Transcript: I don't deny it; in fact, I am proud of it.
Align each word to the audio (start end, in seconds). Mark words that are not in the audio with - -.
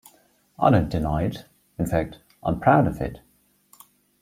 I 0.57 0.71
don't 0.71 0.89
deny 0.89 1.25
it; 1.25 1.45
in 1.77 1.85
fact, 1.85 2.17
I 2.41 2.49
am 2.49 2.59
proud 2.59 2.87
of 2.87 2.99
it. 3.01 3.19